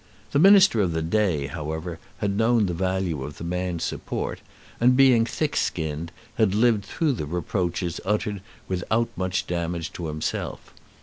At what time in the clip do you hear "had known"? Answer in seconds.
2.17-2.65